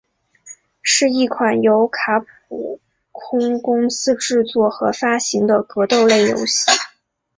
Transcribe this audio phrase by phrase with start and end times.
[0.81, 2.79] 是一款由卡普
[3.11, 6.71] 空公司制作和发行的格斗类游戏。